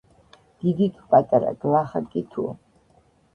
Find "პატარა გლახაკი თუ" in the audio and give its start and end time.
1.11-2.47